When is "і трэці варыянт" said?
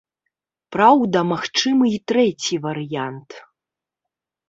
1.99-3.29